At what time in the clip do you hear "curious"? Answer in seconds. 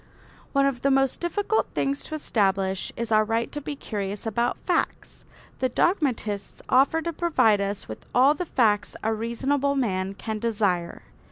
3.75-4.25